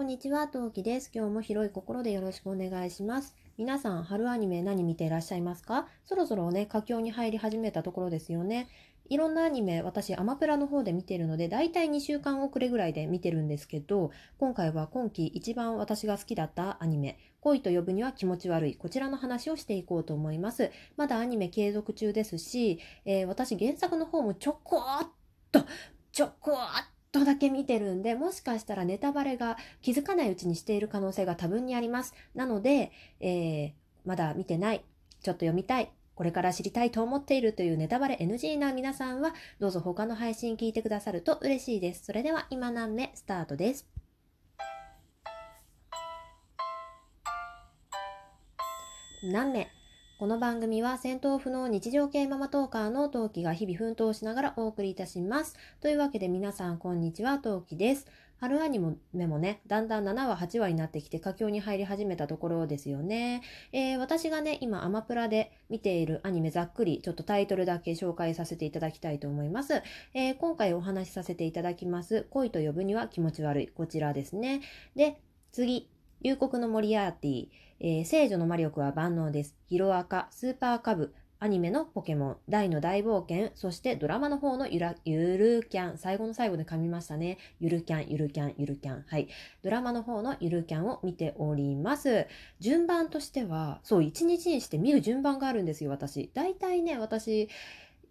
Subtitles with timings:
[0.00, 1.10] こんにちは、トウキです。
[1.14, 3.36] 今日も広い心でよろしくお願いします。
[3.58, 5.88] 皆さん、春アニメ何見ていらっしゃいますか？
[6.06, 8.70] そろそろね、佳境に入り始めたところですよね。
[9.10, 20.70] いろんなアニメ、私、アマプラの方で見てるので、だいたい2週間遅れぐらいで見てるんですけど、今回は今季一番私が好きだったアニメ、恋と呼ぶには気持ち悪い、こちらの話をしていこうと思います。
[20.96, 25.08] まだアニメ継続中ですし、えー私原作の方もちょこっ
[25.52, 25.60] と、
[26.10, 32.14] ちょこっととだけ見てるんで、もしかしたらネタバレが気づかないうちにしている可能性が多分にあります。
[32.34, 34.84] なので、えーまだ見てない、
[35.22, 42.04] ちょっと読みたい、これから知りたいと思っているというネタバレ NG な皆さんは、どうぞ他の配信聞いてくださると嬉しいです。
[42.04, 43.86] それでは今何目スタートです。
[49.22, 49.79] 何目？
[50.20, 55.56] この番組は戦闘不能日常系ママトーカーのトウキが日々奮闘しながらお送りいたします。
[55.80, 58.06] というわけで皆さんこんにちは、トウキです。
[58.38, 58.78] 春アニ
[59.14, 63.40] メもね、だんだん7話、8話になってきて佳境に入り始めたところですよね。
[63.72, 69.82] えー私がね、今アマプラで見ているアニメざっくり、ちょっとタイトルだけ紹介させていただきたいと思います。
[70.12, 73.68] えー今回お話しさせていただきます、恋と呼ぶには気持ち悪い。
[73.68, 74.60] こちらですね。
[74.94, 75.16] で、
[75.50, 75.88] 次、
[76.22, 77.48] 夕刻のモリアーティ、
[77.80, 79.56] えー聖女の魔力は万能です。
[79.70, 87.38] ヒロアカ、スーパーカブ、アニメのポケモン、大の大冒険、そしてドラマの方のゆらゆるキャン、最後の最後で噛みましたね。
[87.58, 89.04] ゆるキャン、ゆるキャン、ゆるキャン。
[89.08, 89.28] はい。
[89.62, 92.26] ドラマの方のゆるキャンを見ております。
[92.58, 96.30] 順番としては、そう、一日にして見る順番があるんですよ、私。
[96.34, 97.48] 大体ね、私、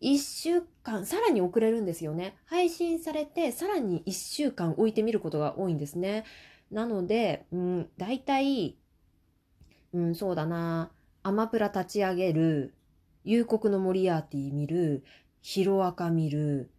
[0.02, 2.36] 1週間、さらに遅れるんですよね。
[2.46, 6.24] 配信されて、さらに1週間置いて見ることが多いんですね。
[6.72, 8.76] なので、うん、大体、
[9.94, 10.92] うん、そうだな、
[11.24, 12.74] アマプラ立ち上げる、
[13.24, 15.04] 夕刻のモリアーティ見る、
[15.42, 16.70] ヒロアカ見る、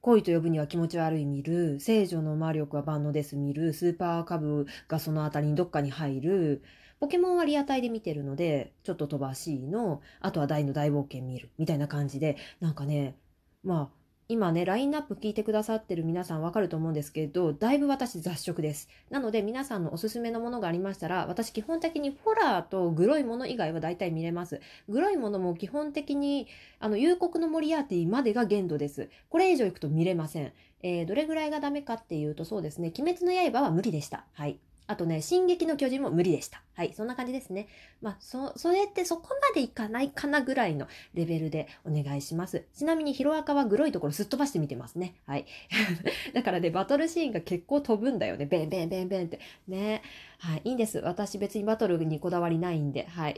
[0.00, 6.62] 恋と呼ぶには気持ち悪い見る、聖女の魔力は万能です見る、スーパーカブがそのあたりにどっかに入る、
[7.00, 13.16] ポケモンはリアタイで見てるので、ちょっと飛ばしいの、あとは大の大冒険見る、みたいな感じで、なんかね、
[13.62, 18.88] まあ、今ね、ラインナップ聞いてくださってる皆さんわかると思うんですけど、だいぶ私雑食です。
[19.10, 24.62] なので皆さんのおすすめのものがありましたら、私基本的にホラーとグロいもの以外は大体見れます。
[24.88, 26.48] グロいものも基本的に、
[26.80, 29.10] あの、夕刻のモリアーティまでが限度です。
[29.28, 30.52] これ以上行くと見れません。
[30.82, 34.24] えーどれぐらいがダメかっていうとそうですね、鬼滅の刃は無理でした。
[34.32, 34.58] はい。
[34.86, 36.62] あとね、進撃の巨人も無理でした。
[36.74, 37.68] はい、そんな感じですね。
[38.02, 42.66] まあ、そ、それってそこまでいかないかなぐらいのレベルでお願いします。
[42.74, 45.14] ちなみにヒロアカはグロいところすっ飛ばして見てますね。
[45.26, 45.46] はい。
[46.34, 48.44] だからね、バトルシーンが結構飛ぶんだよね。
[48.44, 49.40] ベンベンベンベンって。
[49.68, 50.02] ね。
[50.38, 50.98] はい、いいんです。
[50.98, 53.06] 私別にバトルにこだわりないんで。
[53.06, 53.36] はい。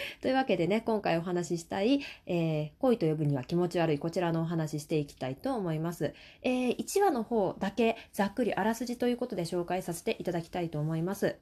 [0.20, 6.14] というわけでね、今回お話ししたい、えー恋と呼ぶには気持ち悪い、こちらのお話ししていきたいと思います。
[6.42, 11.36] えー1話の方だけざっくりあらすじということで紹介させていただきたいと思います。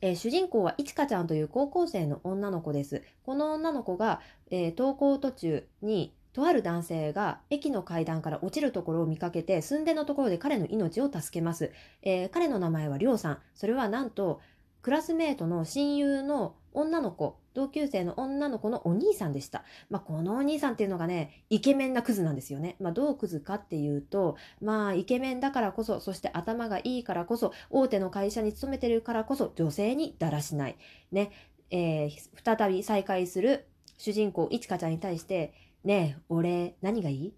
[0.00, 3.02] えー主人公はいちかちゃんという高校生の女の子です。
[3.24, 4.20] この女の子が、
[4.50, 11.72] えー登校途中にとある男性が駅の階段から落ちるところを見かけて寸出のところで彼の命を助けます。
[12.02, 13.38] えー彼の名前はりょうさん。
[13.54, 14.40] それはなんと
[14.82, 19.64] クラスメートの親友の女の子、同級生の女の子のお兄さんでした。
[19.88, 22.76] まあ、このお兄さんっていうのがね、イケメンなクズなんですよね。
[22.80, 30.76] まあ、どうクズかっていうと、まあ、イケメンだからこそ、そして頭がいいからこそ、大手の会社に勤めてるからこそ、女性にだらしない。
[31.10, 31.32] ね、
[31.70, 33.66] えー再び再会する
[33.96, 37.34] 主人公、いちかちゃんに対して、ねえ、俺、何がいい？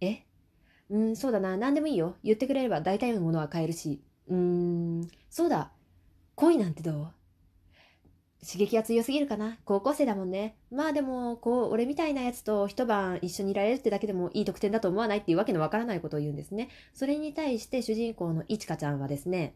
[0.00, 0.22] え？
[0.90, 2.14] うん、そうだな、何でもいいよ。
[2.22, 4.00] 言ってくれれば大体のものは買えるし。
[4.28, 5.72] うーん、そうだ。
[6.36, 7.08] 恋なんてどう？
[8.44, 9.58] 刺激が強すぎるかな？
[9.64, 10.56] 高校生だもんね。
[10.70, 16.68] まあでも、こう、俺みたいなやつと一晩一緒にいられるってだけでもいい得点だと思わないっていうわけのわからないことを言うんですね。
[16.92, 19.54] それに対して主人公のいちかちゃんはですね、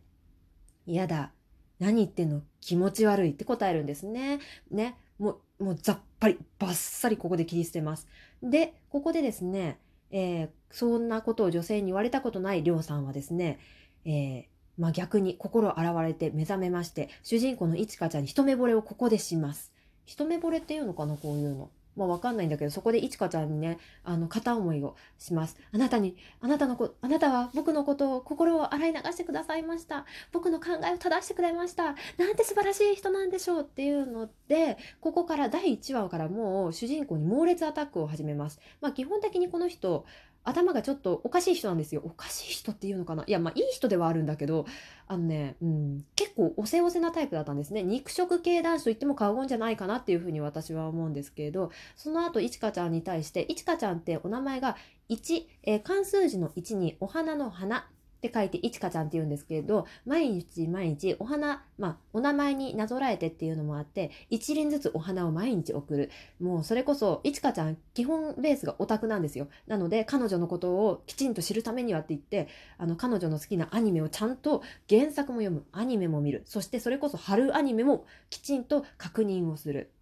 [0.87, 1.33] 嫌だ。
[1.79, 2.43] 何言ってんの？
[2.61, 4.41] 気持ち悪いって答えるんですね。
[4.71, 4.97] ね。
[5.19, 8.07] もう、もうざっぱり、バッサリここで切り捨てます。
[8.43, 9.79] で、ここでですね、
[10.11, 13.59] えーそんなことを女性に言われたことないりょうさんはですね、
[14.05, 14.45] えー
[14.79, 19.73] まあ、逆に心洗われて目覚めまして、主人公のいちかちゃんに一目惚れをここでします。
[20.07, 21.71] 一目惚れっていうのかな、こういうの。
[21.99, 25.57] まあわかんないんだけど、そこでいちかちゃんにね、あの、片思いをします。
[25.73, 30.07] あなたに、あなたのこ、あなたは僕のことを、心を洗い流してくださいました。
[30.33, 31.97] 僕の考えを正してくれました。
[32.17, 38.61] なんて素晴らしい人なんでしょうっていうので、ここから第1話からもう主人公に猛烈アタックを始めます。
[38.81, 40.07] まあ基本的にこの人、
[40.45, 42.01] 頭がちょっとおかしい人なんですよ。
[42.05, 43.25] おかしい人っていうのかな？
[43.27, 44.65] いや、まあいい人ではあるんだけど、
[45.07, 47.83] あのね、うん、結構おせおせなタイプだったんですね。
[47.83, 54.77] 肉食系男子と言っても過言じゃないかなっていうふうに私は思うんですけれど、その後、いちかちゃんに対して、いちかちゃんってお名前が
[55.09, 57.89] 1、えー漢数字の1にお花の花、
[58.19, 66.11] って書いていちかちゃんって言うんですけれど毎日毎日お花、まあ、お名前になぞらえてっていうのもあって一輪ずつお花を毎日送る。
[66.41, 69.49] もうそれこそいちかちゃん基本ベースがオタクなんですよ。
[69.69, 75.65] なので彼女のことをきちんと知るためにはって言ってあの彼女の好きなアニメをちゃんと原作も読む。
[75.71, 76.43] アニメも見る。
[76.45, 79.93] そしてそれこそ春アニメもきちんと確認をする。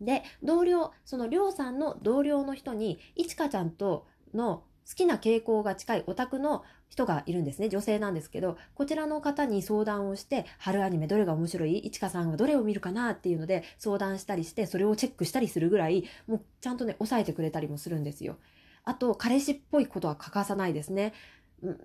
[0.00, 7.68] で同僚そのりょうさんの同僚の人にいちかちゃんとの好きな傾向が近いオタクの人がいるんですね。
[7.68, 11.76] 女性なんですけどこちらの方に相談をして春アニメどれが面白い？
[11.78, 18.38] いちかさんはどれを見るかなっていうので相談したりしてそれをチェックしたりするぐらいもうちゃんとね抑えてくれたりもするんですよ。
[18.84, 21.12] あと彼氏っぽいことは欠かさないですね。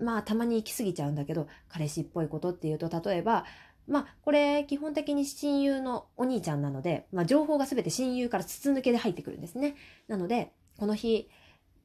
[0.01, 3.43] まあたまに行き過ぎちゃうんだけど彼氏っぽいことっていうと例えば
[3.87, 9.75] まあこれ基本的に親友のお兄ちゃんなので、まあ、情報が全て親友から筒抜けで入ってくるんですね。
[10.07, 11.29] なのでこの日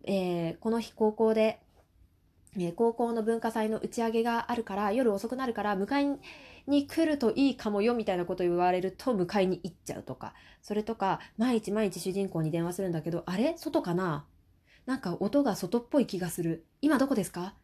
[0.04, 1.58] えー、この日高校で、
[2.56, 6.18] えー、高校の文化祭の打ち上げがあるから夜遅くなるから迎え
[6.68, 13.54] に来るといいかもよみたいなこと言われると迎えに行っちゃうとかそれとか毎日毎日主人公に電話するんだけどあれ？
[13.58, 14.24] 外かな？
[14.86, 16.64] なんか音が外っぽい気がする。
[16.80, 17.54] 今どこですか？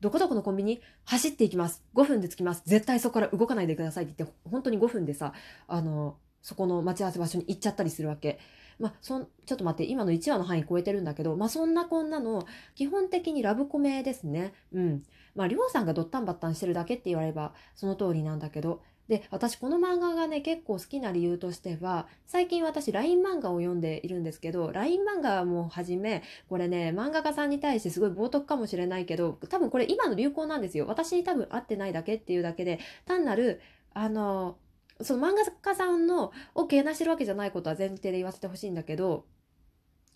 [0.00, 5.32] どこどこのコンビニ走っていきます5分で着きます絶対そこから動かないでくださいって言って本当に5分でさ
[5.68, 8.38] あのそこの待ち合わせ場所に行っちゃったりするわけ
[8.80, 14.54] まあ、そんちょっと待って今の1話の範囲超えてるんだけど、まあ、そんなこんなの基本的にラブコメですね。
[14.72, 15.02] うん。
[15.36, 30.86] まあ、りょうさんがドッタンバッタンしてるだけって言われればその通りなんだけど、で、私この漫画がね、結構好きな理由としては、最近私 LINE 漫画を読んでいるんですけど、LINE 漫画もはじめ、これね、漫画家さんに対してすごい冒涜かもしれないけど、多分これ今の流行なんですよ。
[30.86, 33.60] 私に多分合ってないだけっていうだけで、単なる、
[33.94, 34.56] あの、
[35.02, 39.24] その漫画家さんのをけなしてるわけじゃないことは前提で言わせてほしいんだけど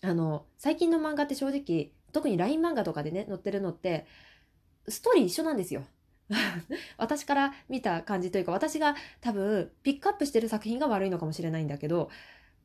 [0.03, 4.05] あの最近の漫画って正直特に LINE 漫画とかでね載ってるのって
[4.87, 5.83] ストーリー一緒なんですよ。
[6.97, 12.09] 私から見た感じというか私が多分ピックアップしてる作品が悪いのかもしれないんだけど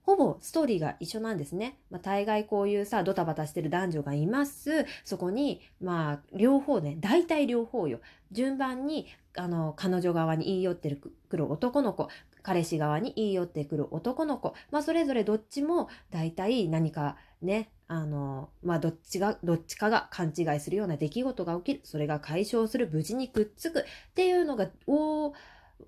[0.03, 1.79] ほぼストーリーが一緒なんですね。
[1.91, 4.87] まあ、大概こういうさドタバタしてる男女がいます。
[5.05, 8.01] そこにまあ両方ね大体両方よ。
[8.33, 10.97] 順番にあの彼女側に言い寄って
[11.29, 12.09] くる男の子
[12.43, 23.83] 彼氏側に言い寄ってくる男の子、まあ、それぞれどっちも大体何かねあのまあどっちがどっちかが勘違いするような出来事が起きるそれが解消する無事にくっつくっ
[24.15, 25.33] ていうのが大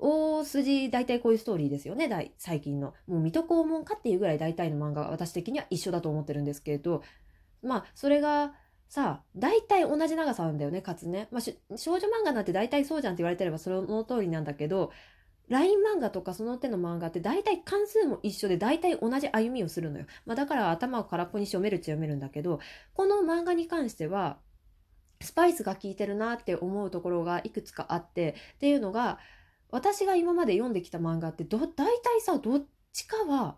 [0.00, 7.04] 大筋大体こういうストーリーですよね最近のもう水戸黄門かっていうぐらい大体の漫画は私的には一緒だと思ってるんですけれど
[7.62, 8.52] まあそれが
[8.88, 11.26] さあ、大体同じ長さなんだよね、かつね。
[11.30, 14.92] まあ、少女漫画なんて大体そうじゃんって言われてればその通りなんだけど、
[15.48, 20.06] LINE 漫画とかその手の漫画って大体関数も一緒で大体同じ歩みをするのよ。
[20.24, 22.60] まあ、だから頭を空っぽにして読めるっちゃ読めるんだけど、
[22.94, 24.38] この漫画に関しては、
[25.20, 29.18] スパイスが効いてるなって思うところがいくつかあって、っていうのが、
[29.70, 33.56] 私が今まで読んできた漫画ってど、大体さ、どっちかは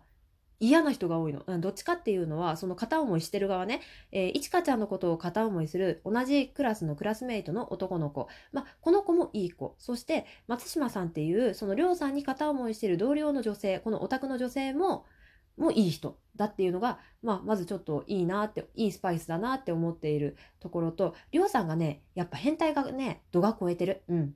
[0.59, 1.43] 嫌な人が多いの。
[1.59, 3.81] どっちかっていうのは、その片思いしてる側ね、
[4.11, 8.27] えー、いちかちゃんのことを片思いする同じクラスのクラスメイトの男の子。
[8.51, 9.75] まあ、この子もいい子。
[9.79, 15.05] そして、松島さんっていう、そのりょうさんに片思いしてる同僚の女性、このオタクの女性も、
[15.57, 24.03] もういい人だっていうのが、まあ、まずちょっといいなって、いいスパイスだなって思っているところと、りょうさんがね、やっぱ変態がね、度が超えてる。
[24.07, 24.35] うん。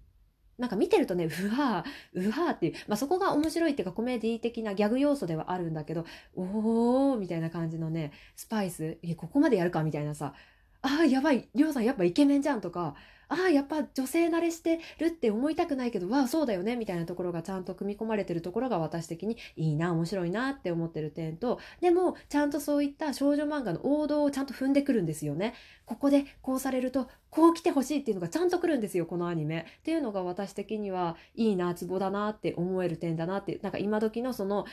[0.60, 6.06] なんか見てるとね、 うわー、うわーっていう、まあ、そこが面白いっていうかコメディ的なギャグ要素ではあるんだけど、
[6.36, 9.84] おーみたいな感じのね、スパイス、え、ここまでやるか？
[9.84, 10.34] みたいなさ、
[10.82, 12.96] ああ、やばい、りょうさんやっぱイケメンじゃんとか、
[13.30, 25.54] ああやっぱ女性慣れしてるって思いたくないけどわあそうだよねみたいなところがちゃんと組み込まれてるところが私的にいいな面白いなって思ってる点とでもちゃんとそういった少女漫画の王道をちゃんと踏んでくるんですよね。
[25.86, 29.68] ここでこうされるとこう来てほしいっていうのがちゃんとくるんですよこのアニメ。
[29.80, 34.66] っていうのが私的にはいいなツボだなって思える点だなってなんか今時のその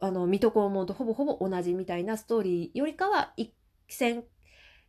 [0.00, 3.54] あの水戸黄門とほぼほぼ同じみたいなストーリーよりかは一
[3.88, 4.24] 線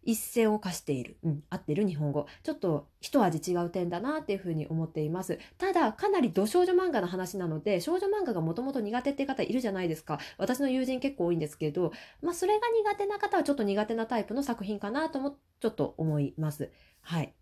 [0.06, 2.28] 一線を課している、うん、合ってる日本語。
[2.44, 5.40] ちょっと一味違う点だなっていうふうに思っています。
[5.58, 10.20] ただかなりど少女漫画の話なので少女漫画がもともと苦手って方いるじゃないですか。
[10.38, 11.92] 私の友人結構多いんですけど
[12.22, 16.72] まあそれが苦手な方はちょっと苦手なタイプの作品かなともちょっと思います。
[17.02, 17.34] はい。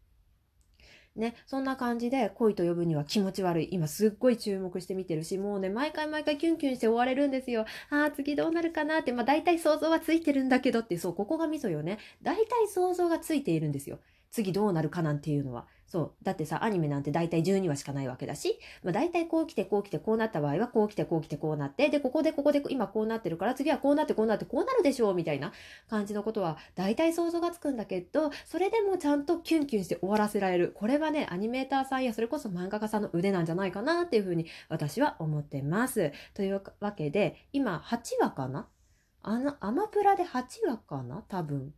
[1.15, 3.67] ね、そんな感じで恋と呼ぶには気持ち悪い。
[3.71, 7.65] 今すっごい注目して見てるし、もうね、毎回毎回キュンキュンして終われるんですよ。
[7.89, 11.97] ああ、次どうなるかなって、まあ大体想像はついてるんだけどって、そう、ここがミソよね。
[12.21, 13.99] 大体想像がついているんですよ。
[14.31, 15.67] 次どうなるかなんていうのは。
[15.91, 16.11] そう。
[16.23, 25.51] だってさ、アニメなんて大体12話しかないわけだし、まあ、大体こう来てこう来てこうなった場合は、こう来てこう来てこうなって、で、ここでここで今こうなってるから、次はこうなってこうなってこうなるでしょう、みたいな
[25.89, 30.71] 感じのことは、大体想像がつくんだけど、それでもちゃんとキュンキュンして終わらせられる。
[30.73, 36.13] これはね、アニメーターさんや、それこそ漫画家さんの腕なんじゃないかなっていうふうに私は思ってます。
[36.33, 38.69] というわけで、今8話かな？
[39.23, 41.25] あの、アマプラで8話かな？
[41.27, 41.73] 多分。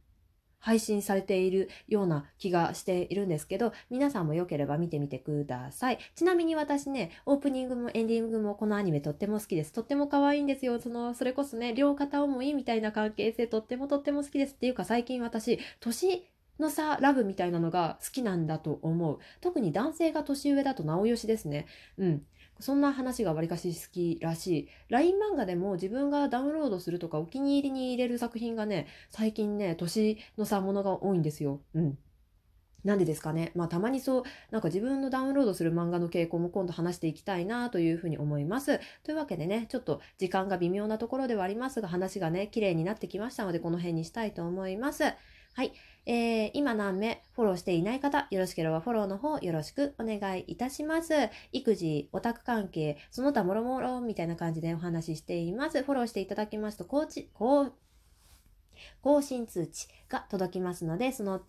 [0.63, 5.99] 配信されているような気がしているんですけど、皆さんもよければ見てみてください。
[6.15, 9.73] ちなみに私ね、オープニングもエンディングもこのアニメとっても好きです。
[9.73, 10.79] とっても可愛いんですよ。
[10.79, 14.53] その、それこそね、両片思いみたいな関係性とってもとっても好きです。
[14.53, 16.25] っていうか最近私、年
[16.59, 19.19] の差ラブみたいなのが好きなんだと思う。
[19.41, 21.65] 特に男性が年上だとなおよしですね。
[21.97, 22.25] うん。
[22.63, 24.69] そんな話がわりかし好きらしい。
[24.89, 31.61] LINE 漫画でも自分がダウンロードするとかお気に入りに入れる作品がね、最近ね、年の差ものが多いんですよ。
[31.73, 31.97] うん。
[32.83, 33.51] なんでですかね。
[33.55, 38.79] まあたまにそう、なんか自分のダウンロードする漫画の傾向も今度話していきたいなというふうに思います。
[39.03, 45.03] というわけでね、ちょっと時間が微妙なところではありますが、話がね、綺麗になってきましたので、この辺にしたいと思います。
[45.03, 45.71] はい。
[46.05, 51.13] えー、今何名フォローしていない方、よろしければフォローの方よろしくお願いいたします。
[51.51, 55.81] 育児、オタク関係、その他もろもろみたいな感じでお話ししています。
[55.83, 57.29] フォローしていただきますと、更新、
[59.01, 61.41] 更新通知が届きますので、その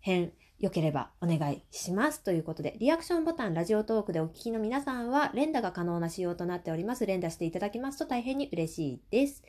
[0.00, 2.22] 辺、良ければお願いします。
[2.22, 7.06] ということで、リアクションボタン、ラジオトークでお聞きの皆さんは、連打が可能な仕様となっております。
[7.06, 9.42] 連打していただきますと大変に嬉しいです。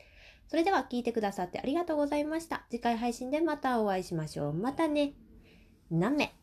[0.48, 2.64] それでは聞いてくださってありがとうございました。
[2.70, 4.52] 次回配信でまたお会いしましょう。
[4.52, 5.14] またね。
[5.90, 6.34] なめ。